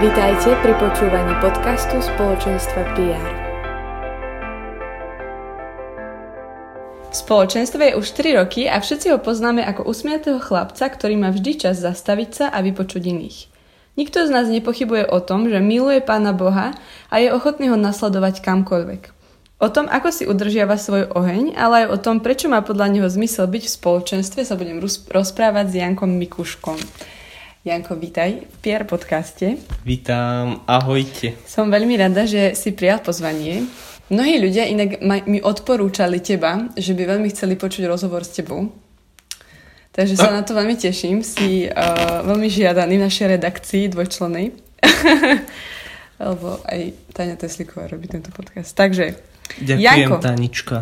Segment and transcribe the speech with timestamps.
[0.00, 3.24] Vítajte pri počúvaní podcastu spoločenstva PR.
[7.12, 11.52] Spoločenstvo je už 3 roky a všetci ho poznáme ako usmiatého chlapca, ktorý má vždy
[11.68, 13.52] čas zastaviť sa a vypočuť iných.
[14.00, 16.72] Nikto z nás nepochybuje o tom, že miluje Pána Boha
[17.12, 19.02] a je ochotný ho nasledovať kamkoľvek.
[19.60, 23.08] O tom, ako si udržiava svoj oheň, ale aj o tom, prečo má podľa neho
[23.12, 24.80] zmysel byť v spoločenstve, sa budem
[25.12, 26.80] rozprávať s Jankom Mikuškom.
[27.60, 29.60] Janko, vítaj v PR podcaste.
[29.84, 31.36] Vítam, ahojte.
[31.44, 33.68] Som veľmi rada, že si prijal pozvanie.
[34.08, 38.72] Mnohí ľudia inak mi odporúčali teba, že by veľmi chceli počuť rozhovor s tebou.
[39.92, 41.20] Takže sa na to veľmi teším.
[41.20, 44.56] Si uh, veľmi žiadaný v našej redakcii dvojčlenej.
[46.32, 46.80] Lebo aj
[47.12, 48.72] Tania Teslíková robí tento podcast.
[48.72, 49.20] Takže,
[49.60, 50.16] Ďakujem, Janko.
[50.16, 50.76] Tanička.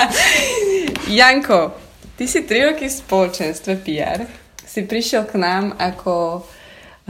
[1.20, 1.76] Janko,
[2.16, 6.46] ty si tri roky v spoločenstve PR si prišiel k nám ako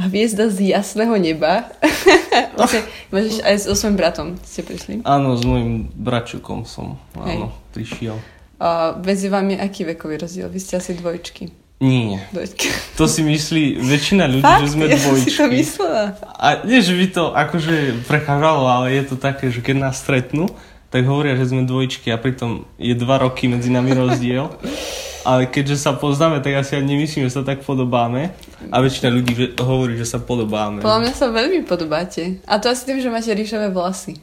[0.01, 1.69] hviezda z jasného neba.
[2.57, 2.89] okay.
[3.13, 5.05] Máš aj so svojím bratom ste prišli?
[5.05, 8.17] Áno, s môjim bračukom som áno, prišiel.
[8.57, 10.49] A medzi vami aký vekový rozdiel?
[10.49, 11.53] Vy ste asi dvojčky.
[11.81, 12.25] Nie.
[12.33, 12.69] Dvojčky.
[12.97, 14.65] To si myslí väčšina ľudí, Fakt?
[14.65, 15.29] že sme dvojčky.
[15.29, 16.05] Ja si to myslela.
[16.37, 20.49] A nie, že by to akože prechádzalo, ale je to také, že keď nás stretnú,
[20.93, 24.49] tak hovoria, že sme dvojčky a pritom je dva roky medzi nami rozdiel.
[25.31, 28.35] ale keďže sa poznáme, tak asi ani nemyslím, že sa tak podobáme.
[28.75, 30.83] A väčšina ľudí že, hovorí, že sa podobáme.
[30.83, 32.43] Podľa mňa sa veľmi podobáte.
[32.51, 34.19] A to asi tým, že máte ríšové vlasy.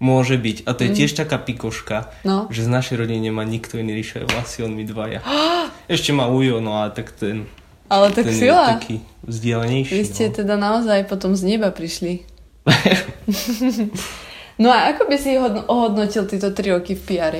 [0.00, 0.64] Môže byť.
[0.64, 0.96] A to je mm.
[0.96, 2.48] tiež taká pikoška, no.
[2.48, 5.20] že z našej rodiny nemá nikto iný ríšové vlasy, on my dvaja.
[5.92, 7.44] Ešte má Ujo, no ale tak ten...
[7.90, 8.64] Ale tak ten sila.
[8.64, 9.92] Je taký vzdialenejší.
[10.00, 10.34] Vy ste no.
[10.38, 12.24] teda naozaj potom z neba prišli.
[14.62, 17.34] no a ako by si ohodnotil tieto tri roky v pr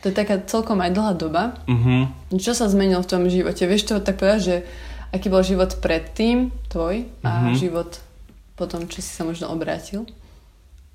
[0.00, 1.60] to je taká celkom aj dlhá doba.
[1.68, 2.08] Uh-huh.
[2.32, 3.68] Čo sa zmenilo v tom živote?
[3.68, 4.56] Vieš to tak povedať, že
[5.12, 7.56] aký bol život predtým tvoj a uh-huh.
[7.56, 8.00] život
[8.56, 10.08] potom, čo si sa možno obrátil?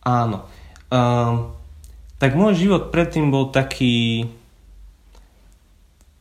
[0.02, 0.46] Áno.
[0.90, 1.54] Um,
[2.18, 4.26] tak môj život predtým bol taký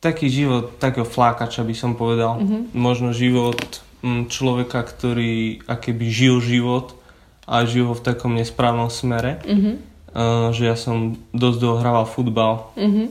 [0.04, 2.36] taký život takého flákača by som povedal.
[2.36, 2.68] Uh-huh.
[2.76, 6.92] Možno život m, človeka, ktorý akéby žil život
[7.48, 9.40] a žil ho v takom nesprávnom smere.
[9.48, 13.06] Uh-huh uh, že ja som dosť dlho hrával futbal uh-huh.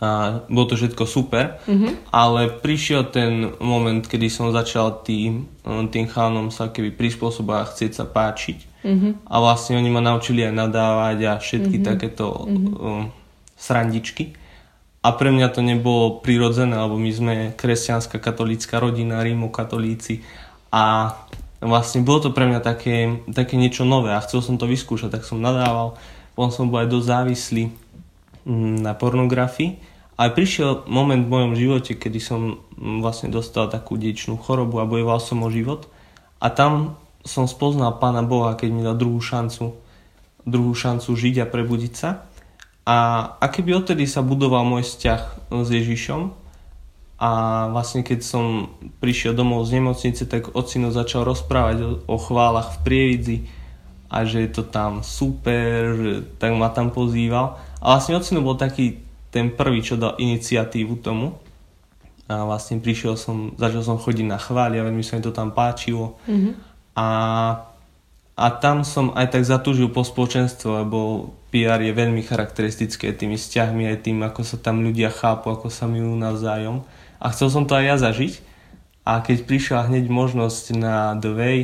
[0.00, 0.08] a
[0.48, 1.92] bolo to všetko super, uh-huh.
[2.10, 7.92] ale prišiel ten moment, kedy som začal tým, tým chánom sa keby prispôsobovať a chcieť
[7.92, 9.12] sa páčiť uh-huh.
[9.28, 11.88] a vlastne oni ma naučili aj nadávať a všetky uh-huh.
[11.92, 13.06] takéto uh-huh.
[13.54, 14.34] srandičky.
[15.06, 20.26] A pre mňa to nebolo prirodzené, lebo my sme kresťanská katolická rodina, rímokatolíci
[20.74, 21.14] a
[21.62, 25.22] vlastne bolo to pre mňa také, také niečo nové a chcel som to vyskúšať, tak
[25.22, 25.94] som nadával
[26.36, 27.64] potom som bol aj dosť závislý
[28.44, 29.80] mm, na pornografii.
[30.16, 34.88] A prišiel moment v mojom živote, kedy som mm, vlastne dostal takú dedičnú chorobu a
[34.88, 35.88] bojoval som o život.
[36.36, 39.80] A tam som spoznal Pána Boha, keď mi dal druhú šancu,
[40.44, 42.28] druhú šancu žiť a prebudiť sa.
[42.86, 42.96] A,
[43.40, 46.30] a keby odtedy sa budoval môj vzťah s Ježišom
[47.16, 47.30] a
[47.72, 52.82] vlastne keď som prišiel domov z nemocnice, tak ocino začal rozprávať o, o chválach v
[52.84, 53.36] Prievidzi,
[54.06, 57.58] a že je to tam super, že tak ma tam pozýval.
[57.82, 59.02] A vlastne ocino bol taký
[59.34, 61.34] ten prvý, čo dal iniciatívu tomu.
[62.26, 65.54] A vlastne prišiel som, začal som chodiť na chváli a veľmi sa mi to tam
[65.54, 66.18] páčilo.
[66.26, 66.52] Mm-hmm.
[66.98, 67.08] A,
[68.34, 70.98] a tam som aj tak zatúžil po spoločenstvo, lebo
[71.50, 75.86] PR je veľmi charakteristické tými vzťahmi, aj tým, ako sa tam ľudia chápu, ako sa
[75.86, 76.82] milujú navzájom.
[77.22, 78.42] A chcel som to aj ja zažiť.
[79.06, 81.58] A keď prišla hneď možnosť na The Way,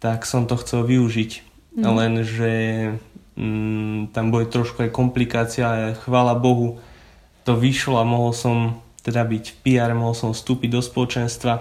[0.00, 1.84] tak som to chcel využiť mm.
[1.84, 2.54] lenže
[3.38, 6.78] mm, tam boli trošku aj komplikácia, ale chvála Bohu
[7.44, 11.60] to vyšlo a mohol som teda byť v PR, mohol som vstúpiť do spoločenstva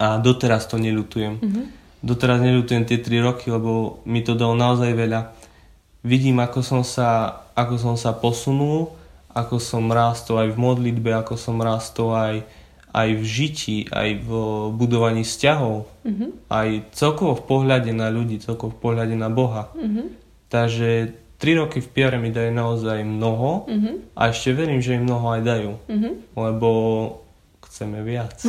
[0.00, 1.34] a doteraz to neľutujem.
[1.36, 1.64] Mm-hmm.
[2.00, 5.36] Doteraz neľutujem tie 3 roky, lebo mi to dalo naozaj veľa.
[6.00, 8.94] Vidím, ako som sa, ako som sa posunul,
[9.36, 12.34] ako som rástol aj v modlitbe, ako som rástol aj,
[12.96, 14.30] aj v žití, aj v
[14.72, 16.30] budovaní vzťahov, mm-hmm.
[16.48, 19.68] aj celkovo v pohľade na ľudí, celkovo v pohľade na Boha.
[19.76, 20.06] Mm-hmm.
[20.48, 24.16] Takže 3 roky v PR mi dajú naozaj mnoho mm-hmm.
[24.16, 25.72] a ešte verím, že im mnoho aj dajú.
[25.92, 26.12] Mm-hmm.
[26.40, 26.70] Lebo
[27.68, 28.40] chceme viac.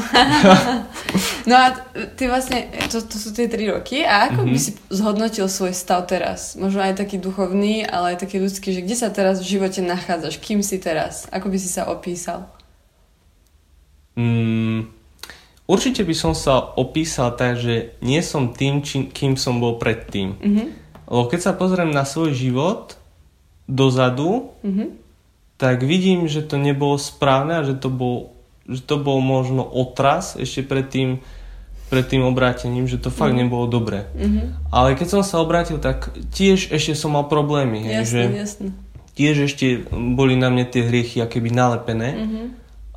[1.50, 1.76] no a
[2.16, 4.56] ty vlastne, to, to sú tie tri roky a ako mm-hmm.
[4.56, 6.56] by si zhodnotil svoj stav teraz?
[6.56, 10.40] Možno aj taký duchovný, ale aj taký ľudský, že kde sa teraz v živote nachádzaš?
[10.40, 11.28] Kým si teraz?
[11.36, 12.48] Ako by si sa opísal?
[14.18, 14.90] Mm,
[15.70, 20.36] určite by som sa opísal tak, že nie som tým, či, kým som bol predtým.
[20.42, 20.68] Mm-hmm.
[21.08, 22.98] Lebo keď sa pozriem na svoj život
[23.70, 24.90] dozadu, mm-hmm.
[25.62, 28.38] tak vidím, že to nebolo správne a že to bol
[28.68, 31.24] že to bol možno otras ešte pred tým,
[31.88, 33.48] pred tým obrátením, že to fakt mm.
[33.48, 34.12] nebolo dobré.
[34.12, 34.76] Mm-hmm.
[34.76, 37.88] Ale keď som sa obrátil, tak tiež ešte som mal problémy.
[37.88, 38.68] Jasne, že jasne.
[39.16, 42.10] Tiež ešte boli na mne tie hriechy akéby nalepené.
[42.14, 42.46] Mm-hmm.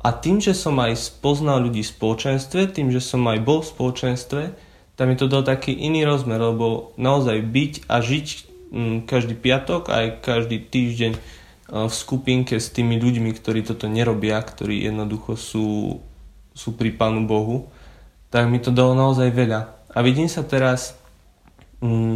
[0.01, 3.69] A tým, že som aj spoznal ľudí v spoločenstve, tým, že som aj bol v
[3.69, 4.41] spoločenstve,
[4.97, 8.27] tam mi to dal taký iný rozmer, lebo naozaj byť a žiť
[8.73, 11.13] m, každý piatok, aj každý týždeň
[11.71, 15.67] v skupinke s tými ľuďmi, ktorí toto nerobia, ktorí jednoducho sú,
[16.51, 17.71] sú pri Pánu Bohu,
[18.27, 19.87] tak mi to dalo naozaj veľa.
[19.95, 20.99] A vidím sa teraz
[21.79, 22.15] mm,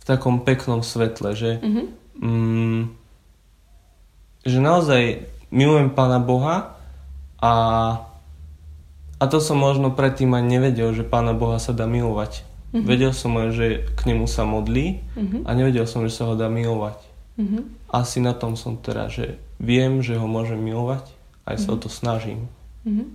[0.00, 1.86] v takom peknom svetle, že, mm-hmm.
[2.24, 2.82] mm,
[4.48, 6.79] že naozaj milujem Pána Boha
[7.40, 7.52] a,
[9.16, 12.44] a to som možno predtým aj nevedel, že Pána Boha sa dá milovať.
[12.70, 12.86] Mm-hmm.
[12.86, 15.42] Vedel som len, že k nemu sa modlí mm-hmm.
[15.42, 17.02] a nevedel som, že sa ho dá milovať.
[17.40, 17.62] Mm-hmm.
[17.90, 21.10] Asi na tom som teda, že viem, že ho môžem milovať,
[21.48, 21.74] aj sa mm-hmm.
[21.74, 21.82] o mhm.
[21.82, 22.40] to snažím.
[22.80, 23.06] Mm-hmm.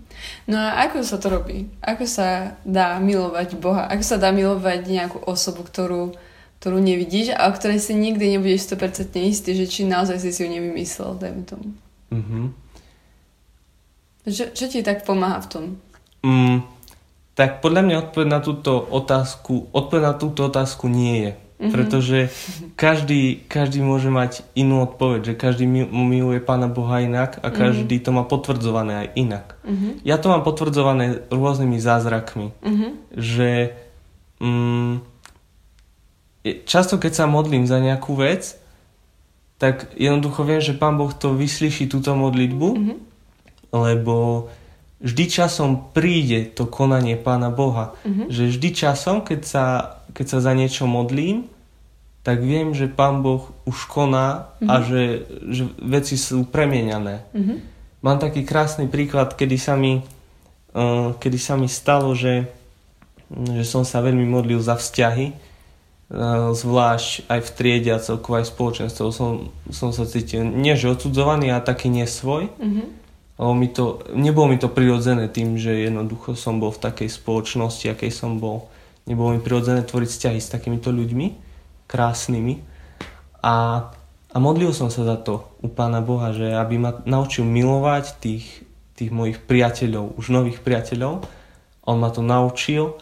[0.45, 1.71] No a ako sa to robí?
[1.81, 3.89] Ako sa dá milovať Boha?
[3.89, 6.13] Ako sa dá milovať nejakú osobu, ktorú,
[6.61, 10.45] ktorú nevidíš a o ktorej si nikdy nebudeš 100% istý, že či naozaj si si
[10.45, 11.73] ju nevymyslel, dajme tomu.
[12.13, 12.64] Mm-hmm.
[14.25, 15.63] Čo, čo ti tak pomáha v tom?
[16.25, 16.65] Mm,
[17.37, 21.31] tak podľa mňa odpoveď na túto otázku, odpoveď na túto otázku nie je.
[21.55, 21.71] Mm-hmm.
[21.71, 22.17] Pretože
[22.83, 28.11] každý, každý môže mať inú odpoveď, že každý miluje Pána Boha inak a každý mm-hmm.
[28.11, 29.47] to má potvrdzované aj inak.
[29.63, 29.91] Mm-hmm.
[30.03, 32.91] Ja to mám potvrdzované rôznymi zázrakmi, mm-hmm.
[33.15, 33.77] že
[34.43, 34.93] mm,
[36.67, 38.59] často keď sa modlím za nejakú vec,
[39.55, 42.97] tak jednoducho viem, že Pán Boh to vyslyší túto modlitbu, mm-hmm.
[43.73, 44.47] Lebo
[45.01, 47.93] vždy časom príde to konanie Pána Boha.
[48.03, 48.27] Mm-hmm.
[48.29, 49.65] Že vždy časom, keď sa
[50.15, 51.51] keď sa za niečo modlím,
[52.23, 54.69] tak viem, že Pán Boh už koná mm-hmm.
[54.71, 54.83] a mhm.
[54.87, 55.03] že,
[55.51, 57.15] že veci sú premieňané.
[57.35, 57.57] Mm-hmm.
[58.01, 62.49] Mám taký krásny príklad, kedy sa mi, uh, kedy sa mi stalo, že,
[63.29, 68.49] že som sa veľmi modlil za vzťahy, uh, zvlášť aj v triede a celkovo aj
[68.49, 69.09] spoločenstvo.
[69.09, 72.49] Som, som sa cítil nie že odsudzovaný, a taký nesvoj.
[72.57, 72.87] Mm-hmm.
[73.35, 77.91] Lebo mi to, nebolo mi to prirodzené tým, že jednoducho som bol v takej spoločnosti,
[77.91, 78.71] akej som bol
[79.05, 81.27] nebolo mi prirodzené tvoriť vzťahy s takýmito ľuďmi,
[81.85, 82.55] krásnymi.
[83.45, 83.87] A,
[84.33, 88.45] a modlil som sa za to u Pána Boha, že aby ma naučil milovať tých,
[88.97, 91.21] tých mojich priateľov, už nových priateľov.
[91.85, 92.97] On ma to naučil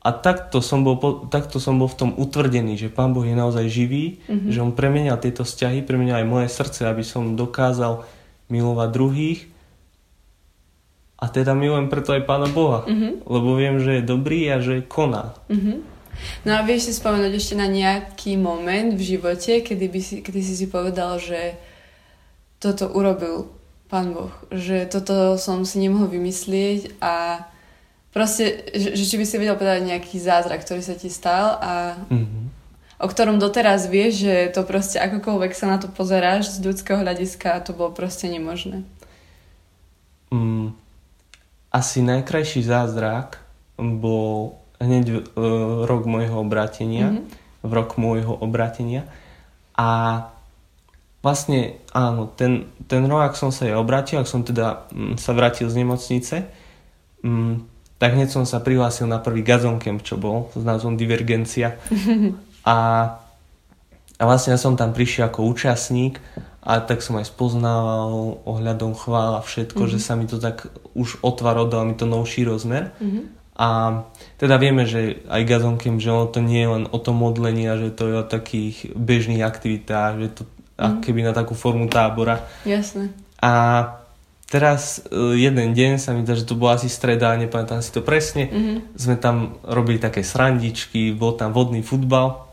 [0.00, 3.66] a takto som bol, takto som bol v tom utvrdený, že Pán Boh je naozaj
[3.66, 4.48] živý, mm-hmm.
[4.54, 8.06] že On premenial tieto vzťahy, premenial aj moje srdce, aby som dokázal
[8.48, 9.49] milovať druhých
[11.20, 13.28] a teda milujem preto aj Pána Boha, mm-hmm.
[13.28, 15.36] lebo viem, že je dobrý a že koná.
[15.52, 15.78] Mm-hmm.
[16.44, 20.40] No a vieš si spomenúť ešte na nejaký moment v živote, kedy, by si, kedy
[20.40, 21.56] si si povedal, že
[22.60, 23.52] toto urobil
[23.88, 27.44] Pán Boh, že toto som si nemohol vymyslieť a
[28.14, 31.98] proste, že, že či by si vedel povedať nejaký zázrak, ktorý sa ti stal a
[32.08, 32.44] mm-hmm.
[33.02, 37.64] o ktorom doteraz vieš, že to proste akokoľvek sa na to pozeráš z ľudského hľadiska,
[37.66, 38.86] to bolo proste nemožné.
[40.30, 40.78] Mm,
[41.70, 43.38] asi najkrajší zázrak
[43.78, 47.64] bol hneď uh, rok môjho obratenia, mm-hmm.
[47.64, 49.06] v rok môjho obratenia
[49.76, 49.88] a
[51.20, 55.14] vlastne áno, ten, ten rok, ak som sa ja obrátil, ak som teda m, mm,
[55.20, 56.36] sa vrátil z nemocnice,
[57.22, 57.54] m, mm,
[58.00, 61.76] tak hneď som sa prihlásil na prvý camp, čo bol s názvom Divergencia.
[62.64, 62.76] a,
[64.16, 66.16] a vlastne ja som tam prišiel ako účastník
[66.60, 69.94] a tak som aj spoznával ohľadom chvála všetko, mm-hmm.
[69.96, 72.92] že sa mi to tak už otváralo, dal mi to novší rozmer.
[73.00, 73.24] Mm-hmm.
[73.60, 73.68] A
[74.36, 77.80] teda vieme, že aj gazonkem, že ono to nie je len o tom modlení a
[77.80, 81.00] že to je o takých bežných aktivitách, že to mm-hmm.
[81.00, 82.44] keby na takú formu tábora.
[82.68, 83.12] Jasne.
[83.40, 83.52] A,
[84.52, 88.04] teraz uh, jeden deň sa mi dá, že to bola asi streda, nepamätám si to
[88.04, 88.76] presne, mm-hmm.
[89.00, 92.50] sme tam robili také srandičky, bol tam vodný futbal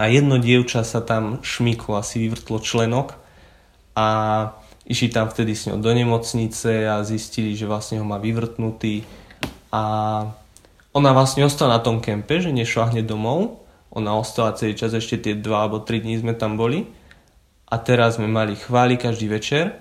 [0.00, 3.25] a jedno dievča sa tam šmyklo, asi vyvrtlo členok
[3.96, 4.06] a
[4.84, 9.02] išli tam vtedy s ňou do nemocnice a zistili, že vlastne ho má vyvrtnutý.
[9.72, 9.82] A
[10.92, 15.16] ona vlastne ostala na tom kempe, že nešla hneď domov, ona ostala celý čas, ešte
[15.16, 16.84] tie dva alebo tri dní sme tam boli.
[17.66, 19.80] A teraz sme mali chváli každý večer.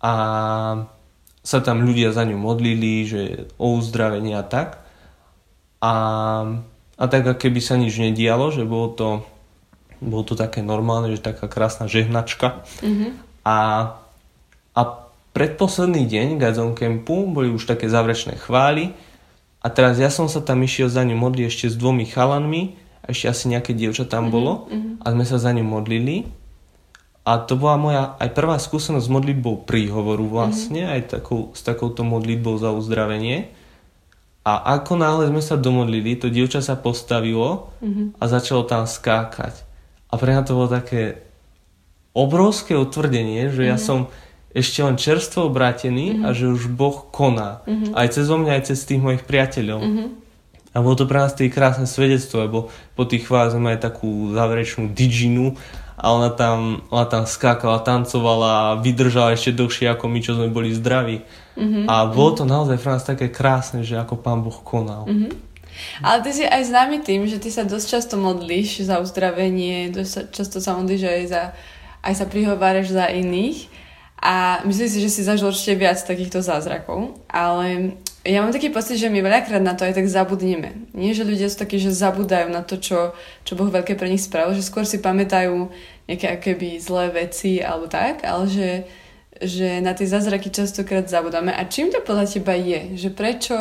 [0.00, 0.12] A
[1.44, 3.20] sa tam ľudia za ňu modlili, že
[3.60, 4.80] o uzdravenie a tak.
[5.84, 5.92] A
[7.00, 9.08] a tak keby sa nič nedialo, že bolo to,
[10.00, 12.64] bolo to také normálne, že taká krásna žehnačka.
[12.80, 13.10] Mm-hmm.
[13.44, 13.56] A,
[14.76, 14.82] a
[15.36, 18.96] predposledný deň Gazon Campu boli už také záverečné chvály
[19.60, 23.12] a teraz ja som sa tam išiel za ňu modliť ešte s dvomi chalanmi a
[23.12, 24.34] ešte asi nejaké dievča tam mm-hmm.
[24.34, 24.52] bolo
[25.00, 26.40] a sme sa za ňu modlili
[27.20, 30.94] a to bola moja aj prvá skúsenosť s modlitbou príhovoru vlastne, mm-hmm.
[30.96, 33.52] aj takou, s takouto modlitbou za uzdravenie.
[34.40, 38.16] A ako náhle sme sa domodlili, to dievča sa postavilo mm-hmm.
[38.16, 39.68] a začalo tam skákať.
[40.10, 41.22] A pre mňa to bolo také
[42.10, 43.70] obrovské utvrdenie, že mm-hmm.
[43.70, 43.84] ja mhm.
[43.84, 43.98] som
[44.50, 46.26] ešte len čerstvo obrátený mm-hmm.
[46.26, 47.62] a že už Boh koná.
[47.70, 47.94] Mm-hmm.
[47.94, 49.78] Aj cez mňa, aj cez tých mojich priateľov.
[49.78, 50.08] Mm-hmm.
[50.70, 52.58] A bolo to pre nás tie krásne svedectvo, lebo
[52.94, 55.58] po tých chválach sme mali takú záverečnú diginu
[55.98, 60.50] a ona tam, ona tam skákala, tancovala a vydržala ešte dlhšie ako my, čo sme
[60.50, 61.22] boli zdraví.
[61.58, 61.84] Mm-hmm.
[61.90, 65.06] A bolo to naozaj pre nás také krásne, že ako Pán Boh konal.
[65.06, 65.49] Mm-hmm.
[66.04, 70.32] Ale ty si aj známy tým, že ty sa dosť často modlíš za uzdravenie, dosť
[70.32, 71.42] často sa modlíš aj, za,
[72.04, 73.68] aj sa prihováraš za iných.
[74.20, 77.16] A myslím si, že si zažil určite viac takýchto zázrakov.
[77.24, 80.92] Ale ja mám taký pocit, že my veľakrát na to aj tak zabudneme.
[80.92, 83.16] Nie, že ľudia sú takí, že zabudajú na to, čo,
[83.48, 85.72] čo Boh veľké pre nich spravil, že skôr si pamätajú
[86.04, 88.70] nejaké akéby zlé veci alebo tak, ale že,
[89.40, 91.56] že na tie zázraky častokrát zabudáme.
[91.56, 93.00] A čím to podľa teba je?
[93.00, 93.56] Že prečo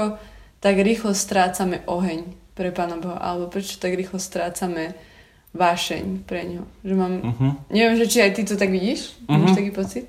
[0.60, 3.20] tak rýchlo strácame oheň pre Pána Boha?
[3.20, 4.96] Alebo prečo tak rýchlo strácame
[5.56, 6.64] vášeň pre ňo?
[6.84, 7.14] Že mám...
[7.24, 7.52] Uh-huh.
[7.72, 9.18] Neviem, že či aj ty to tak vidíš?
[9.26, 9.40] Uh-huh.
[9.40, 10.08] Máš taký pocit?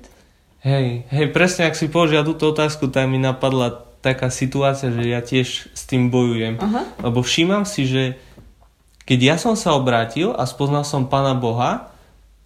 [0.61, 5.17] Hej, hej, presne ak si položila túto otázku, tak mi napadla taká situácia, že ja
[5.17, 6.61] tiež s tým bojujem.
[6.61, 6.85] Aha.
[7.01, 8.21] Lebo všímam si, že
[9.09, 11.89] keď ja som sa obrátil a spoznal som Pána Boha,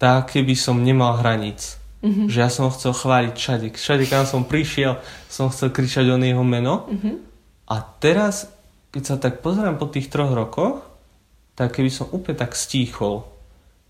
[0.00, 1.76] tak keby som nemal hranic.
[2.04, 2.28] Mm-hmm.
[2.28, 3.66] Že ja som ho chcel chváliť všade.
[3.76, 6.88] Všade, kam som prišiel, som chcel kričať o jeho meno.
[6.88, 7.14] Mm-hmm.
[7.66, 8.50] A teraz,
[8.94, 10.86] keď sa tak pozerám po tých troch rokoch,
[11.58, 13.26] tak keby som úplne tak stíchol.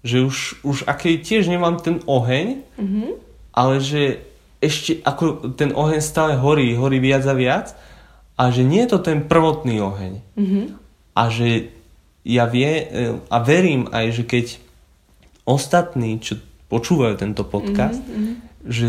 [0.07, 3.09] Že už, už aký tiež nemám ten oheň, mm-hmm.
[3.53, 4.23] ale že
[4.63, 7.67] ešte ako ten oheň stále horí, horí viac a viac
[8.39, 10.13] a že nie je to ten prvotný oheň.
[10.39, 10.65] Mm-hmm.
[11.17, 11.75] A že
[12.27, 12.85] ja vie e,
[13.29, 14.47] a verím aj, že keď
[15.47, 18.35] ostatní, čo počúvajú tento podcast, mm-hmm.
[18.67, 18.87] že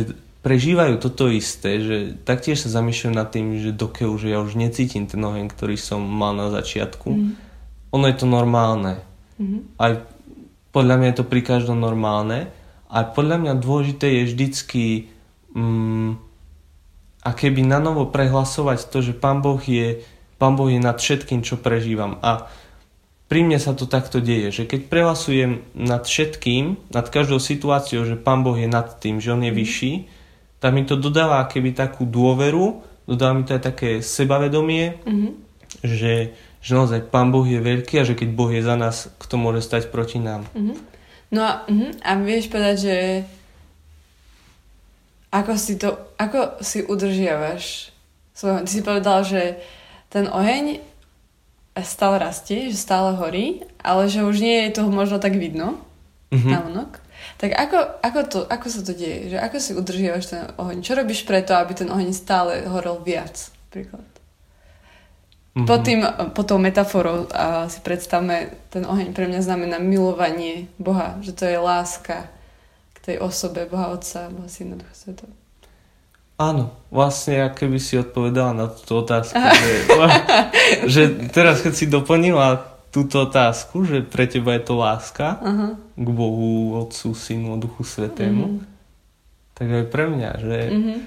[0.47, 5.03] prežívajú toto isté, že taktiež sa zamýšľajú nad tým, že dokeľu, že ja už necítim
[5.03, 7.03] ten oheň, ktorý som mal na začiatku.
[7.11, 7.33] Mm-hmm.
[7.91, 9.03] Ono je to normálne.
[9.35, 9.75] Mm-hmm.
[9.75, 10.07] Aj
[10.71, 12.47] podľa mňa je to pri každom normálne.
[12.87, 14.85] A podľa mňa dôležité je vždycky
[15.51, 16.15] mm,
[17.27, 19.99] a keby na novo prehlasovať to, že Pán Boh je,
[20.39, 22.23] Pán boh je nad všetkým, čo prežívam.
[22.23, 22.47] A
[23.27, 28.15] pri mne sa to takto deje, že keď prehlasujem nad všetkým, nad každou situáciou, že
[28.15, 29.59] Pán Boh je nad tým, že On je mhm.
[29.59, 29.93] vyšší,
[30.57, 35.31] tak mi to dodáva keby takú dôveru, dodáva mi to aj také sebavedomie, mm-hmm.
[35.85, 39.37] že, že naozaj Pán Boh je veľký a že keď Boh je za nás, kto
[39.37, 40.49] môže stať proti nám.
[40.57, 40.77] Mm-hmm.
[41.27, 41.91] No a, uh-huh.
[42.07, 42.97] a vieš povedať, že
[45.27, 47.91] ako si to, ako si udržiavaš
[48.31, 49.59] svoj, Ty si povedal, že
[50.07, 50.79] ten oheň
[51.83, 55.77] stále rastie, že stále horí, ale že už nie je toho možno tak vidno
[56.31, 56.51] mm-hmm.
[56.51, 56.91] na vonok.
[57.37, 59.33] Tak ako, ako, to, ako sa to deje?
[59.33, 60.77] Že ako si udržiavaš ten oheň?
[60.81, 63.53] Čo robíš preto, aby ten oheň stále horel viac?
[63.69, 64.05] Príklad.
[65.53, 65.65] Mm-hmm.
[65.69, 66.01] Po, tým,
[66.33, 71.45] po tou metaforou a si predstavme, ten oheň pre mňa znamená milovanie Boha, že to
[71.45, 72.29] je láska,
[73.07, 75.31] tej osobe Boha Otca, Boha Syna, Ducha Svetov.
[76.37, 79.33] Áno, vlastne keby si odpovedala na túto otázku,
[79.89, 80.11] že,
[80.85, 81.01] že
[81.31, 85.77] teraz keď si doplnila túto otázku, že pre teba je to láska uh-huh.
[85.77, 88.65] k Bohu, Otcu, Synu, Duchu Svetému, uh-huh.
[89.53, 90.97] tak aj pre mňa, že uh-huh.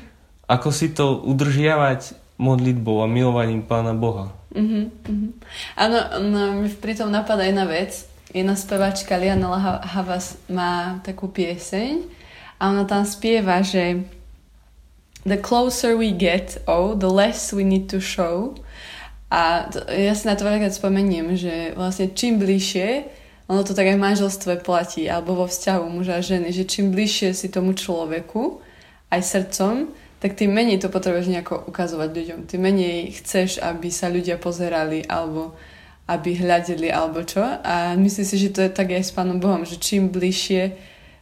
[0.47, 4.31] ako si to udržiavať modlitbou a milovaním Pána Boha.
[4.55, 4.87] Uh-huh.
[4.87, 5.35] Uh-huh.
[5.75, 5.99] Áno,
[6.31, 12.07] no, mi pritom napadá jedna vec, jedna spevačka Liana Havas má takú pieseň
[12.63, 14.07] a ona tam spieva, že
[15.21, 18.57] The closer we get, oh, the less we need to show.
[19.31, 23.07] A to, ja si na to veľakrát spomeniem, že vlastne čím bližšie,
[23.47, 26.91] ono to tak aj v manželstve platí, alebo vo vzťahu muža a ženy, že čím
[26.91, 28.63] bližšie si tomu človeku,
[29.11, 29.91] aj srdcom,
[30.23, 32.39] tak tým menej to potrebuješ nejako ukazovať ľuďom.
[32.47, 35.57] Tým menej chceš, aby sa ľudia pozerali alebo
[36.07, 37.43] aby hľadeli alebo čo.
[37.43, 40.75] A myslím si, že to je tak aj s Pánom Bohom, že čím bližšie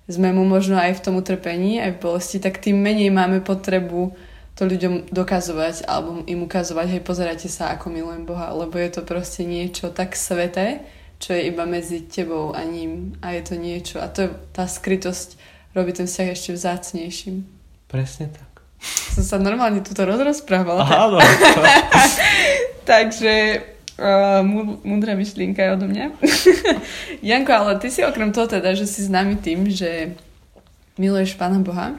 [0.08, 4.16] sme mu možno aj v tom utrpení, aj v bolesti, tak tým menej máme potrebu
[4.58, 9.06] to ľuďom dokazovať alebo im ukazovať, hej, pozerajte sa, ako milujem Boha, lebo je to
[9.06, 10.82] proste niečo tak sveté,
[11.22, 14.66] čo je iba medzi tebou a ním a je to niečo a to je tá
[14.66, 15.38] skrytosť
[15.78, 17.46] robí ten vzťah ešte vzácnejším.
[17.86, 18.50] Presne tak.
[19.14, 20.86] Som sa normálne tuto rozrozprávala.
[20.86, 21.18] Áno.
[22.90, 23.62] Takže
[23.98, 24.42] uh,
[24.82, 26.06] múdra myšlienka je odo mňa.
[27.28, 30.18] Janko, ale ty si okrem toho teda, že si známy tým, že
[30.98, 31.94] miluješ Pána Boha,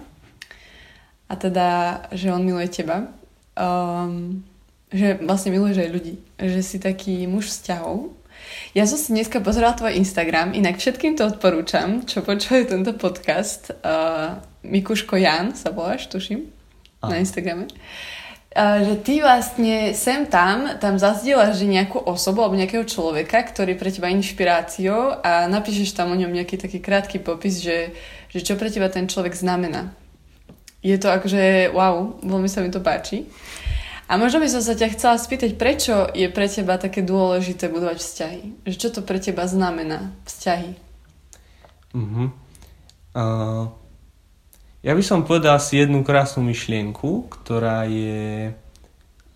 [1.29, 3.13] a teda, že on miluje teba.
[3.53, 4.41] Um,
[4.89, 6.13] že vlastne miluješ aj ľudí.
[6.41, 8.17] Že si taký muž vzťahov.
[8.73, 13.69] Ja som si dneska pozerala tvoj Instagram, inak všetkým to odporúčam, čo počúvajú tento podcast.
[13.85, 16.49] Uh, Mikuško Jan sa voláš, tuším,
[17.05, 17.13] Aha.
[17.13, 17.69] na Instagrame.
[18.49, 23.77] Uh, že ty vlastne sem tam, tam zazdieľaš že nejakú osobu alebo nejakého človeka, ktorý
[23.77, 27.93] pre teba inšpiráciou a napíšeš tam o ňom nejaký taký krátky popis, že,
[28.33, 29.93] že čo pre teba ten človek znamená
[30.79, 33.27] je to akože wow, veľmi sa mi to páči.
[34.09, 37.97] A možno by som sa ťa chcela spýtať, prečo je pre teba také dôležité budovať
[38.01, 38.41] vzťahy?
[38.65, 40.71] Že čo to pre teba znamená, vzťahy?
[41.93, 42.33] Uh-huh.
[43.13, 43.69] Uh,
[44.81, 48.49] ja by som povedal si jednu krásnu myšlienku, ktorá je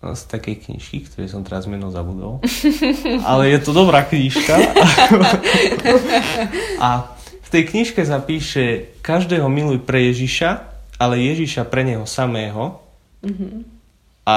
[0.02, 2.42] z takej knižky, ktorej som teraz meno zabudol.
[3.30, 4.58] Ale je to dobrá knižka.
[6.84, 10.73] a v tej knižke zapíše každého miluj pre Ježiša
[11.04, 12.80] ale Ježiša pre neho samého.
[13.20, 13.52] Mm-hmm.
[14.24, 14.36] A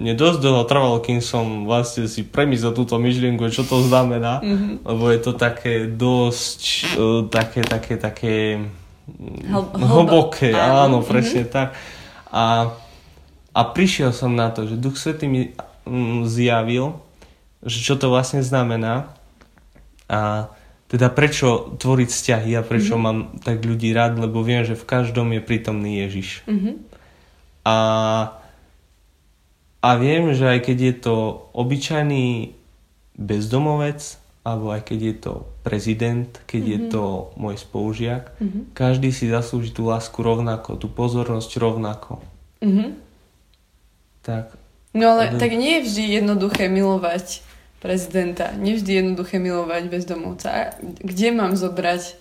[0.00, 4.88] mne dosť dlho trvalo, kým som vlastne si premyslel túto myšlienku, čo to znamená, mm-hmm.
[4.88, 6.62] lebo je to také dosť
[6.96, 8.36] uh, také, také, také
[9.08, 11.56] Hl- hlboké, áno, áno presne mm-hmm.
[11.56, 11.68] tak.
[12.28, 12.72] A,
[13.52, 15.56] a prišiel som na to, že Duch Svetý mi
[15.88, 16.96] um, zjavil,
[17.64, 19.12] že čo to vlastne znamená.
[20.08, 20.52] A
[20.88, 23.04] teda prečo tvoriť vzťahy a prečo mm-hmm.
[23.04, 26.48] mám tak ľudí rád, lebo viem, že v každom je prítomný Ježiš.
[26.48, 26.74] Mm-hmm.
[27.68, 27.78] A,
[29.84, 31.16] a viem, že aj keď je to
[31.52, 32.56] obyčajný
[33.20, 34.00] bezdomovec,
[34.48, 36.72] alebo aj keď je to prezident, keď mm-hmm.
[36.72, 36.90] je mhm.
[36.96, 37.02] to
[37.36, 38.62] môj spolužiak, mm-hmm.
[38.72, 42.24] každý si zaslúži tú lásku rovnako, tú pozornosť rovnako.
[42.64, 42.90] Mm-hmm.
[44.24, 44.56] Tak.
[44.96, 47.44] No ale, ale tak nie je vždy jednoduché milovať
[47.78, 48.50] prezidenta.
[48.54, 50.74] Nevždy je jednoduché milovať bezdomovca.
[50.82, 52.18] Kde mám zobrať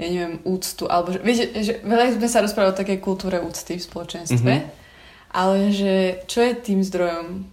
[0.00, 3.76] ja neviem, úctu, alebo že, viete, že veľa sme sa rozprávali o takej kultúre úcty
[3.76, 5.30] v spoločenstve, mm-hmm.
[5.36, 7.44] ale že čo je tým zdrojom?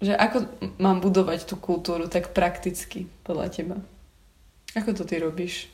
[0.00, 0.38] Že ako
[0.80, 3.76] mám budovať tú kultúru tak prakticky podľa teba?
[4.72, 5.68] Ako to ty robíš?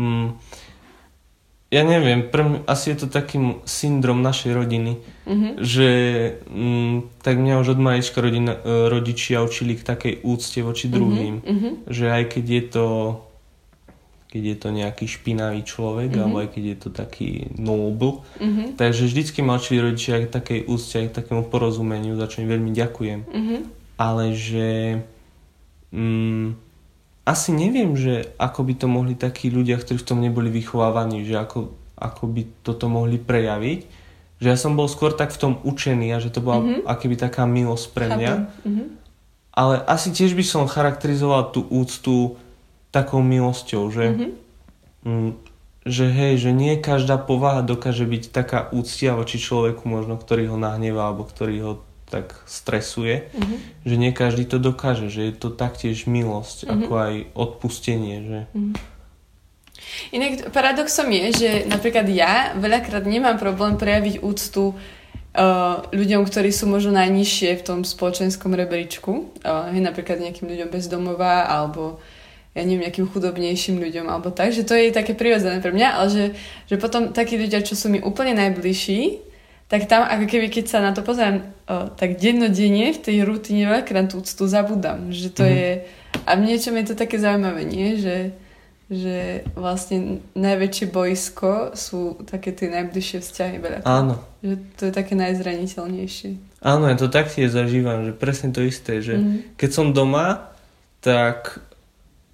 [0.00, 0.40] Mm,
[1.72, 5.52] ja neviem, pre mňa, asi je to taký syndrom našej rodiny, mm-hmm.
[5.56, 5.88] že
[6.44, 10.92] mm, tak mňa už od malička rodina, e, rodičia učili k takej úcte voči mhm,
[10.92, 11.72] druhým, mm-hmm.
[11.88, 12.86] že aj keď je to
[14.32, 16.24] keď je to nejaký špinavý človek, mm-hmm.
[16.24, 18.24] alebo aj keď je to taký noble.
[18.40, 18.80] Mm-hmm.
[18.80, 22.72] Takže vždycky ma učili rodičia k takej úcte, k takému porozumeniu, za čo im veľmi
[22.72, 23.28] ďakujem.
[23.28, 23.60] Mm-hmm.
[24.00, 24.68] Ale že...
[25.92, 26.56] Mm,
[27.22, 31.38] asi neviem, že ako by to mohli takí ľudia, ktorí v tom neboli vychovávaní, že
[31.38, 33.80] ako, ako by toto mohli prejaviť.
[34.42, 36.82] Že ja som bol skôr tak v tom učený a že to bola mm-hmm.
[36.82, 38.32] akéby taká milosť pre mňa.
[38.66, 38.86] Mm-hmm.
[39.54, 42.34] Ale asi tiež by som charakterizoval tú úctu
[42.90, 44.30] takou milosťou, že, mm-hmm.
[45.06, 45.30] mm,
[45.86, 50.58] že hej, že nie každá povaha dokáže byť taká úctia voči človeku možno, ktorý ho
[50.58, 51.72] nahnevá alebo ktorý ho
[52.12, 53.58] tak stresuje, mm-hmm.
[53.88, 56.72] že nie každý to dokáže, že je to taktiež milosť, mm-hmm.
[56.76, 58.16] ako aj odpustenie.
[58.20, 58.40] Že...
[58.52, 58.74] Mm-hmm.
[60.12, 66.68] Inak paradoxom je, že napríklad ja veľakrát nemám problém prejaviť úctu uh, ľuďom, ktorí sú
[66.68, 71.96] možno najnižšie v tom spoločenskom rebríčku, uh, napríklad nejakým ľuďom bezdomová alebo
[72.52, 76.08] ja neviem, nejakým chudobnejším ľuďom alebo tak, že to je také prirodzené pre mňa, ale
[76.12, 76.24] že,
[76.68, 79.31] že potom takí ľudia, čo sú mi úplne najbližší,
[79.72, 83.64] tak tam ako keby keď sa na to pozerám o, tak dennodenne v tej rutine
[83.64, 85.48] veľakrát tú úctu zabudám, že to mm.
[85.48, 85.70] je
[86.28, 87.96] a v niečom je to také zaujímavé, nie?
[87.96, 88.36] Že,
[88.92, 89.18] že
[89.56, 93.78] vlastne najväčšie boisko sú také tie najbližšie vzťahy veľa.
[93.88, 94.20] Áno.
[94.44, 96.30] Že to je také najzraniteľnejšie.
[96.60, 99.56] Áno, ja to taktiež zažívam, že presne to isté, že mm.
[99.56, 100.52] keď som doma,
[101.00, 101.64] tak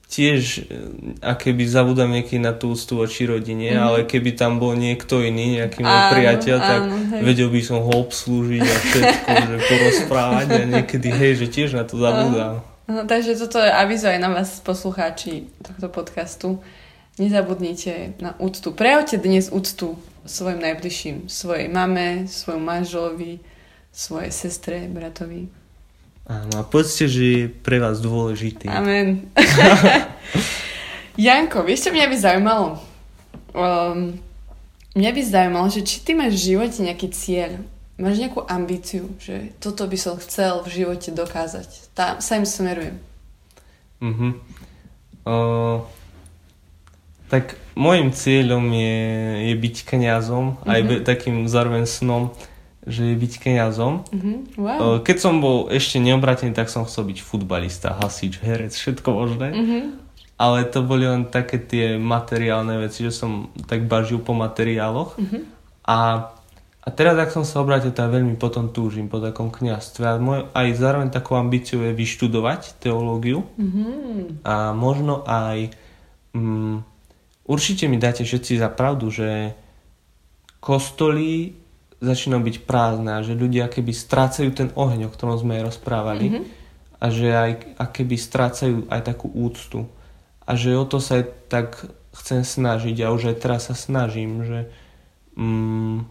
[0.09, 3.85] tiež e, a keby zabudám niekedy na tú úctu voči rodine, mm-hmm.
[3.85, 7.23] ale keby tam bol niekto iný, nejaký môj áno, priateľ, áno, tak hej.
[7.23, 11.85] vedel by som ho obslúžiť a všetko, že porozprávať a niekedy, hej, že tiež na
[11.85, 12.65] to zabudám.
[12.89, 16.65] No, takže toto je avizo aj na vás, poslucháči tohto podcastu.
[17.21, 18.73] Nezabudnite na úctu.
[18.73, 23.45] Prejavte dnes úctu svojim najbližším, svojej mame, svojmu manželovi,
[23.93, 25.53] svojej sestre, bratovi.
[26.29, 28.69] Áno, a povedzte, že je pre vás dôležitý.
[28.69, 29.33] Amen.
[31.17, 32.67] Janko, vieš, čo mňa by zaujímalo?
[33.57, 34.21] Um,
[34.93, 37.65] mňa by zaujímalo, že či ty máš v živote nejaký cieľ,
[37.97, 41.97] máš nejakú ambíciu, že toto by som chcel v živote dokázať.
[41.97, 43.01] Tam sa im smerujem.
[44.05, 44.37] Uh-huh.
[45.25, 45.81] Uh,
[47.33, 48.97] tak môjim cieľom je,
[49.49, 50.71] je byť kňazom, uh-huh.
[50.77, 52.37] aj be, takým zároveň snom,
[52.89, 53.95] že je byť kňazom.
[54.09, 54.37] Uh-huh.
[54.57, 54.79] Wow.
[54.81, 59.49] Uh, keď som bol ešte neobratený, tak som chcel byť futbalista, hasič, herec, všetko možné.
[59.53, 65.19] Uh-huh ale to boli len také tie materiálne veci, že som tak bažil po materiáloch.
[65.19, 65.43] Mm-hmm.
[65.83, 65.99] A,
[66.79, 70.07] a teraz, ak som sa obrátil, tak veľmi potom túžim po takom kniazstve.
[70.07, 73.43] A môj, aj zároveň takou ambíciou je vyštudovať teológiu.
[73.59, 74.47] Mm-hmm.
[74.47, 75.75] A možno aj...
[76.39, 76.87] Mm,
[77.43, 79.59] určite mi dáte všetci za pravdu, že
[80.63, 81.59] kostoly
[81.99, 86.27] začínajú byť prázdne a že ľudia keby strácajú ten oheň, o ktorom sme aj rozprávali.
[86.31, 86.45] Mm-hmm.
[86.99, 87.51] A že aj
[87.95, 89.87] keby strácajú aj takú úctu
[90.43, 94.67] a že o to sa tak chcem snažiť a už aj teraz sa snažím, že,
[95.39, 96.09] mm,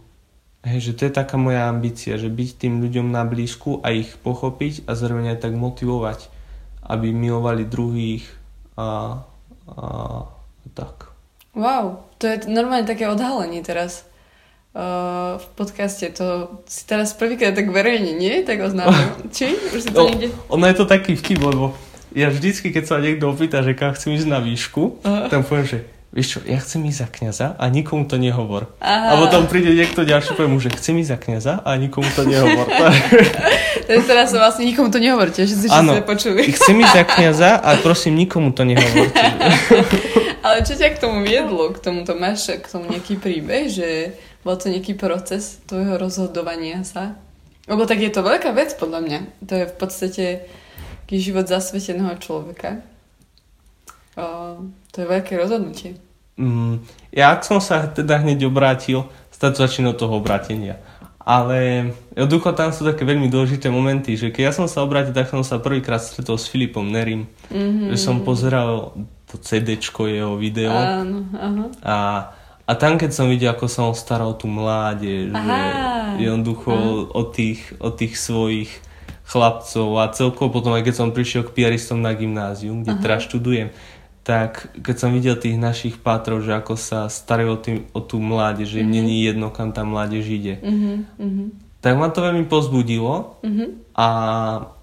[0.63, 4.15] hej, že to je taká moja ambícia, že byť tým ľuďom na blízku a ich
[4.21, 6.31] pochopiť a zároveň aj tak motivovať,
[6.87, 8.23] aby milovali druhých
[8.79, 9.19] a,
[9.67, 9.87] a,
[10.23, 11.11] a tak.
[11.57, 14.07] Wow, to je normálne také odhalenie teraz
[15.37, 16.05] v podcaste.
[16.21, 18.45] To si teraz prvýkrát tak verejne, nie?
[18.45, 19.17] Tak oznámil.
[19.35, 19.57] Či?
[19.73, 20.27] Už si to no, niekde...
[20.53, 21.73] Ono je to taký vtip, lebo
[22.13, 25.33] ja vždycky, keď sa niekto opýta, že kam chcem ísť na výšku, Aha.
[25.33, 25.77] tam poviem, že
[26.13, 28.71] vieš čo, ja chcem ísť za kniaza a nikomu to nehovor.
[28.79, 29.17] Aha.
[29.17, 32.23] A potom príde niekto ďalší, poviem mu, že chcem ísť za kniaza a nikomu to
[32.25, 32.65] nehovor.
[33.87, 36.47] Takže teraz sa vlastne nikomu to nehovorte, že si ano, počuli.
[36.53, 39.25] chcem ísť za kniaza a prosím, nikomu to nehovorte.
[40.45, 41.75] Ale čo ťa k tomu viedlo?
[41.75, 44.15] K tomu to máš k tomu nejaký príbeh, že
[44.47, 47.19] bol to nejaký proces tvojho rozhodovania sa?
[47.67, 49.19] Lebo tak je to veľká vec podľa mňa.
[49.43, 50.25] To je v podstate
[51.03, 52.79] taký život zasveteného človeka.
[54.15, 54.63] O,
[54.95, 55.99] to je veľké rozhodnutie.
[56.39, 56.79] Mm,
[57.11, 60.79] ja ak som sa teda hneď obrátil, stať začína toho obrátenia.
[61.27, 65.27] Ale jednoducho tam sú také veľmi dôležité momenty, že keď ja som sa obrátil, tak
[65.27, 67.27] som sa prvýkrát stretol s Filipom Nerim.
[67.51, 67.91] Mm-hmm.
[67.91, 68.95] Že som pozeral
[69.27, 70.71] to CD jeho video.
[70.71, 71.65] Áno, aha.
[71.83, 71.95] A,
[72.67, 75.59] a tam, keď som videl, ako sa on staral tú mládež, že
[76.19, 76.75] jednoducho
[77.15, 78.67] o tých, o tých svojich
[79.23, 83.03] chlapcov a celkovo potom aj keď som prišiel k piaristom na gymnázium, kde Aha.
[83.03, 83.71] teraz študujem,
[84.27, 88.19] tak keď som videl tých našich pátrov, že ako sa starajú o, tým, o tú
[88.19, 88.99] mládež, že im mm-hmm.
[88.99, 91.79] není jedno, kam tá mládež ide, mm-hmm.
[91.79, 93.95] tak ma to veľmi pozbudilo mm-hmm.
[93.95, 94.07] a,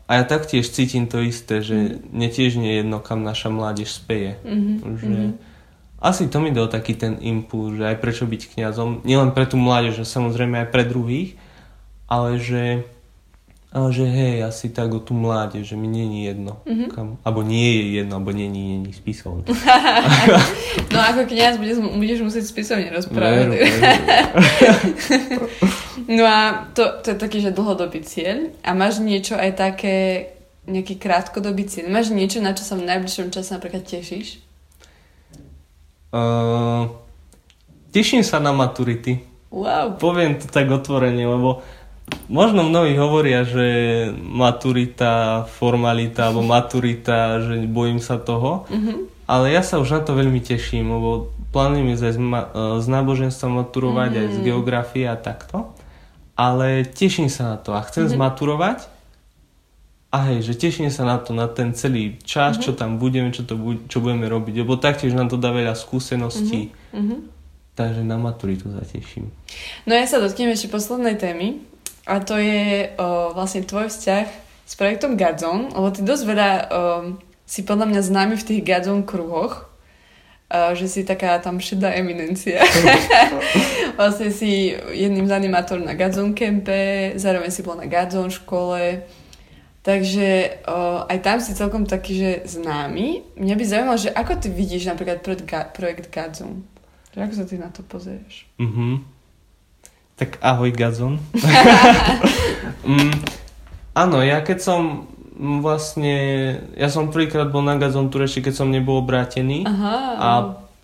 [0.09, 2.17] a ja taktiež cítim to isté, že mm-hmm.
[2.17, 4.41] mne tiež nie je jedno, kam naša mládež speje.
[4.45, 4.97] Mm-hmm.
[4.97, 5.13] Že
[6.05, 9.57] asi to mi dal taký ten impuls, že aj prečo byť kňazom, nielen pre tú
[9.57, 11.41] mládež, samozrejme aj pre druhých,
[12.05, 12.85] ale že
[13.75, 16.63] ale že hej, asi tak o tú mláde, že mi nie je jedno.
[16.63, 16.89] Mm-hmm.
[16.95, 19.51] Kam, alebo nie je jedno, alebo nie je nie spisovne.
[20.95, 23.51] no ako kniaz budeš, budeš musieť spisovne rozprávať.
[23.51, 23.67] Veru, veru.
[26.23, 28.55] no a to, to je taký, že dlhodobý cieľ.
[28.63, 30.31] A máš niečo aj také,
[30.71, 31.91] nejaký krátkodobý cieľ?
[31.91, 34.39] Máš niečo, na čo sa v najbližšom čase napríklad tešíš?
[36.15, 36.95] Uh,
[37.91, 39.27] teším sa na maturity.
[39.51, 39.99] Wow.
[39.99, 41.67] Poviem to tak otvorene, lebo
[42.29, 43.67] Možno mnohí hovoria, že
[44.17, 49.29] maturita, formalita alebo maturita, že bojím sa toho, mm-hmm.
[49.29, 52.51] ale ja sa už na to veľmi teším, lebo plánujem ísť aj z, ma-
[52.81, 54.25] z náboženstva maturovať, mm-hmm.
[54.25, 55.73] aj z geografie a takto.
[56.37, 58.21] Ale teším sa na to a chcem mm-hmm.
[58.21, 58.79] zmaturovať
[60.15, 62.65] a hej, že teším sa na to, na ten celý čas, mm-hmm.
[62.71, 65.75] čo tam budeme, čo, to bu- čo budeme robiť, lebo taktiež nám to dá veľa
[65.75, 66.71] skúseností.
[66.95, 67.21] Mm-hmm.
[67.75, 69.35] Takže na maturitu sa teším.
[69.83, 71.67] No ja sa dotknem ešte poslednej témy
[72.07, 74.27] a to je o, vlastne tvoj vzťah
[74.63, 76.63] s projektom Gadzon, lebo ty dosť veľa o,
[77.43, 82.63] si podľa mňa známy v tých Gadzon kruhoch, o, že si taká tam šedá eminencia.
[83.99, 89.03] vlastne si jedným z animátorov na Gadzon Campe, zároveň si bol na Gadzon škole,
[89.85, 93.37] takže o, aj tam si celkom taký, že známy.
[93.37, 96.65] Mňa by zaujímalo, že ako ty vidíš napríklad projekt, projekt Gadzon?
[97.15, 98.49] Ako sa ty na to pozrieš?
[98.57, 99.05] Mhm.
[100.15, 101.19] Tak ahoj Gazon.
[102.87, 103.15] mm,
[103.99, 106.15] áno, ja keď som vlastne,
[106.79, 109.97] ja som prvýkrát bol na Gazon Tureši, keď som nebol obrátený Aha.
[110.15, 110.29] a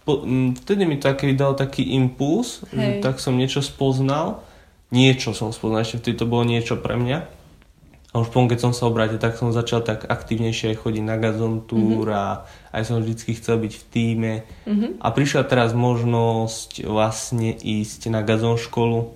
[0.02, 4.42] po, m, vtedy mi to dal taký impuls, že tak som niečo spoznal,
[4.90, 7.39] niečo som spoznal, ešte vtedy to bolo niečo pre mňa
[8.10, 11.14] A už potom, keď som sa obrátil, tak som začal tak aktívnejšie aj chodiť na
[11.14, 12.18] gazon tour mm-hmm.
[12.18, 12.42] a
[12.74, 14.32] aj som vždycky chcel byť v týme.
[14.66, 14.90] Mm-hmm.
[14.98, 19.14] A prišla teraz možnosť vlastne ísť na gazon školu.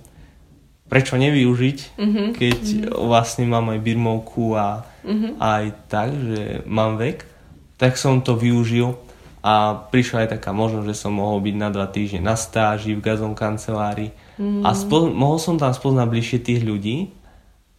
[0.87, 2.27] Prečo nevyužiť, mm-hmm.
[2.39, 2.91] keď mm-hmm.
[2.95, 5.31] vlastne mám aj birmovku a mm-hmm.
[5.43, 7.27] aj tak, že mám vek.
[7.75, 8.95] Tak som to využil
[9.43, 13.03] a prišla aj taká možnosť, že som mohol byť na dva týždne na stáži v
[13.03, 14.15] gazon kancelárii.
[14.39, 14.63] Mm-hmm.
[14.63, 17.24] A spo- mohol som tam spoznať bližšie tých ľudí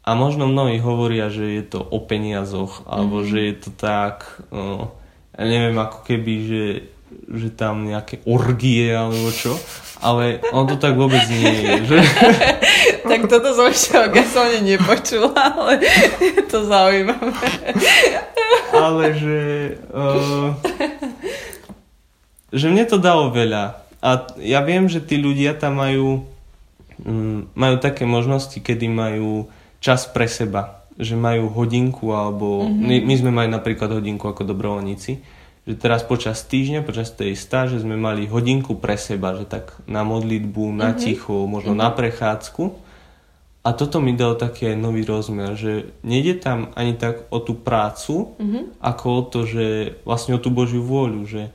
[0.06, 3.30] a možno mnohí hovoria, že je to o peniazoch, alebo mm-hmm.
[3.34, 4.94] že je to tak, no,
[5.34, 6.64] ja neviem, ako keby, že,
[7.26, 9.58] že tam nejaké orgie alebo čo,
[9.98, 11.72] ale on to tak vôbec nie je.
[11.90, 11.98] Že...
[13.10, 15.82] tak toto som ešte o gasone nepočula, ale
[16.22, 17.50] je to zaujímavé.
[18.70, 19.40] ale že,
[19.90, 20.54] uh,
[22.54, 23.82] že mne to dalo veľa.
[23.98, 26.22] A ja viem, že tí ľudia tam majú,
[27.02, 32.86] um, majú také možnosti, kedy majú čas pre seba, že majú hodinku alebo mm-hmm.
[32.88, 35.12] my, my sme mali napríklad hodinku ako dobrovoľníci,
[35.66, 40.06] že teraz počas týždňa, počas tej stáže sme mali hodinku pre seba, že tak na
[40.06, 41.02] modlitbu, na mm-hmm.
[41.02, 41.90] ticho, možno mm-hmm.
[41.90, 42.64] na prechádzku.
[43.66, 47.58] A toto mi dal taký aj nový rozmer, že nejde tam ani tak o tú
[47.58, 48.78] prácu, mm-hmm.
[48.78, 49.66] ako o to, že
[50.06, 51.50] vlastne o tú Božiu vôľu, že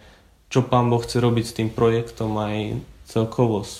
[0.52, 3.80] čo Pán Boh chce robiť s tým projektom aj celkovo s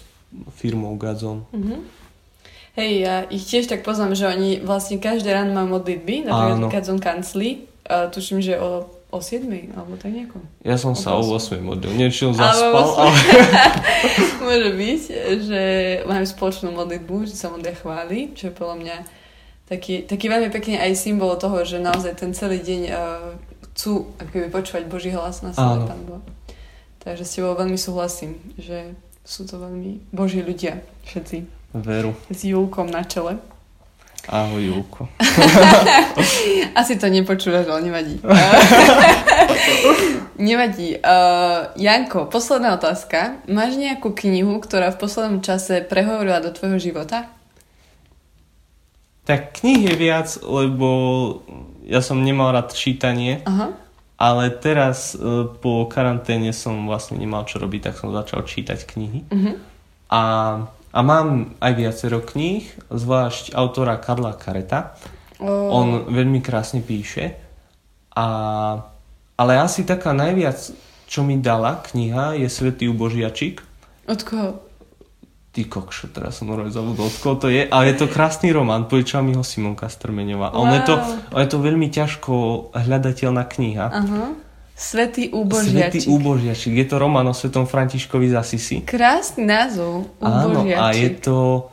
[0.56, 1.44] firmou Gazon.
[1.52, 2.01] Mm-hmm.
[2.72, 7.04] Hej, ja ich tiež tak poznám, že oni vlastne každé ráno majú modlitby, napríklad som
[7.04, 9.44] kancli, uh, tuším, že o, o 7,
[9.76, 10.40] alebo tak nejako.
[10.64, 11.20] Ja som o sa 8.
[11.20, 13.20] o 8 modlil, niečo zaspal, ale...
[14.48, 15.02] Môže byť,
[15.44, 15.64] že
[16.08, 18.98] majú spoločnú modlitbu, že sa modlia chváli, čo je podľa mňa
[19.68, 23.36] taký, taký veľmi pekný aj symbol toho, že naozaj ten celý deň uh,
[23.76, 26.24] chcú akoby počúvať Boží hlas na sebe, Pán Boh.
[27.04, 28.96] Takže s tebou veľmi súhlasím, že
[29.28, 31.61] sú to veľmi Boží ľudia, všetci.
[31.74, 32.14] Veru.
[32.30, 33.40] S Julkom na čele.
[34.30, 35.08] Ahoj, Julko.
[36.80, 38.22] Asi to nepočúvaš, ale nevadí.
[40.38, 41.02] nevadí.
[41.02, 43.42] Uh, Janko, posledná otázka.
[43.50, 47.34] Máš nejakú knihu, ktorá v poslednom čase prehovorila do tvojho života?
[49.26, 50.90] Tak knih je viac, lebo
[51.90, 53.42] ja som nemal rád čítanie.
[53.50, 53.74] Aha.
[54.22, 59.26] Ale teraz uh, po karanténe som vlastne nemal čo robiť, tak som začal čítať knihy.
[59.34, 59.58] Uh-huh.
[60.14, 60.22] A
[60.92, 64.96] a mám aj viacero kníh, zvlášť autora Karla Kareta.
[65.40, 65.72] Oh.
[65.72, 67.40] On veľmi krásne píše.
[68.12, 68.28] A,
[69.40, 70.60] ale asi taká najviac,
[71.08, 73.64] čo mi dala kniha, je Svetý ubožiačik.
[74.12, 74.50] Od koho?
[75.52, 78.88] Ty kokšo, teraz som normálne zabudol, od koho to je, ale je to krásny román,
[78.88, 80.56] povedala mi ho Simonka Strmeňová.
[80.56, 80.64] Wow.
[80.64, 80.94] On, je to,
[81.36, 82.34] on je to veľmi ťažko
[82.72, 83.86] hľadateľná kniha.
[83.92, 84.40] Uh-huh.
[84.74, 86.02] Svetý úbožiačik.
[86.02, 86.74] Svetý úbožiačik.
[86.74, 88.78] Je to román o svetom Františkovi z Asisi.
[88.82, 90.10] Krásny názov.
[90.18, 91.70] Áno, a je to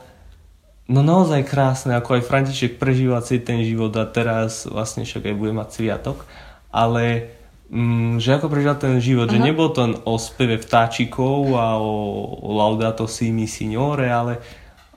[0.89, 5.35] no naozaj krásne, ako aj František prežíva celý ten život a teraz vlastne však aj
[5.37, 6.25] bude mať sviatok.
[6.73, 7.33] Ale
[7.69, 9.37] mm, že ako prežíva ten život, Aha.
[9.37, 11.93] že nebol to o speve vtáčikov a o,
[12.41, 14.41] o Laudato si mi signore, ale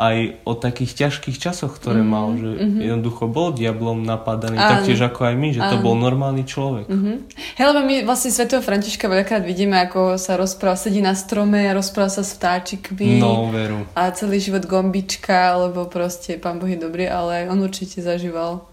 [0.03, 2.83] aj o takých ťažkých časoch, ktoré mm, mal, že mm-hmm.
[2.83, 4.71] jednoducho bol diablom napadaný, Áno.
[4.75, 5.71] taktiež ako aj my, že Áno.
[5.71, 6.91] to bol normálny človek.
[6.91, 7.17] Mm-hmm.
[7.63, 12.11] Hej, lebo my vlastne svätého Františka veľakrát vidíme, ako sa rozpráva, sedí na strome, rozpráva
[12.11, 13.23] sa s vtáčikmi.
[13.23, 13.87] No, veru.
[13.95, 18.67] A celý život gombička, lebo proste pán Boh je dobrý, ale on určite zažíval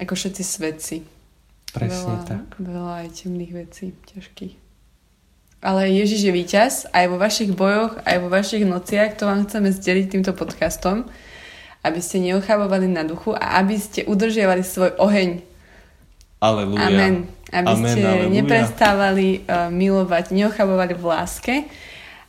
[0.00, 0.96] ako všetci svedci.
[1.74, 2.44] Presne veľa, tak.
[2.56, 4.63] Veľa aj temných vecí, ťažkých.
[5.64, 9.16] Ale Ježiš je víťaz aj vo vašich bojoch, aj vo vašich nociach.
[9.16, 11.08] To vám chceme zdeliť týmto podcastom,
[11.80, 15.40] aby ste neochabovali na duchu a aby ste udržiavali svoj oheň.
[16.44, 16.84] Aleluja.
[16.84, 17.14] Amen.
[17.48, 18.34] Aby Amen, ste aleluja.
[18.36, 21.54] neprestávali uh, milovať, neochabovali v láske.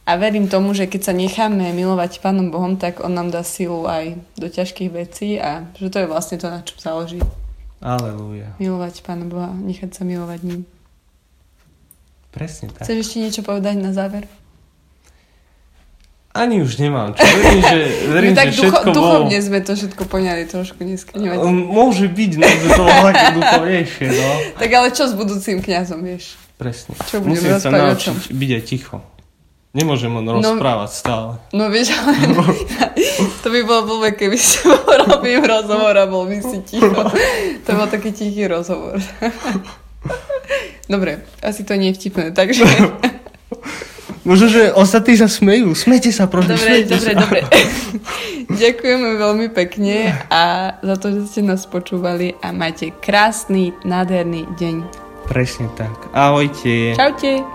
[0.07, 3.83] A verím tomu, že keď sa necháme milovať Pánom Bohom, tak On nám dá silu
[3.83, 7.19] aj do ťažkých vecí a že to je vlastne to, na čom záleží.
[7.83, 8.55] Aleluja.
[8.63, 10.61] Milovať Pána Boha, nechať sa milovať ním.
[12.35, 12.83] Presne tak.
[12.83, 14.27] Chceš ešte niečo povedať na záver?
[16.35, 17.15] Ani už nemám.
[17.15, 17.79] Čo verím, že,
[18.13, 21.15] verím, My tak že všetko ducho, duchovne sme to všetko poňali trošku dneska.
[21.15, 24.29] Um, môže byť, no, že to bolo také duchovnejšie, no.
[24.59, 26.35] Tak ale čo s budúcim kňazom, vieš?
[26.59, 26.99] Presne.
[27.07, 28.99] Čo Musím sa naučiť byť aj ticho.
[29.75, 31.31] Nemôžem on no, rozprávať stále.
[31.55, 32.15] No vieš, ale
[33.43, 34.63] to by bolo blbé, keby si
[35.07, 36.99] robím rozhovor a bol by si ticho.
[37.63, 38.99] To bol taký tichý rozhovor.
[40.85, 42.65] Dobre, asi to nie je vtipné, takže...
[44.25, 45.77] Možno, že ostatní sa smejú.
[45.77, 47.21] Smejte sa, prosím, Dobre, dobre, sa.
[47.21, 47.39] dobre.
[48.65, 54.75] Ďakujeme veľmi pekne a za to, že ste nás počúvali a majte krásny, nádherný deň.
[55.29, 56.09] Presne tak.
[56.13, 56.97] Ahojte.
[56.97, 57.54] Čaute.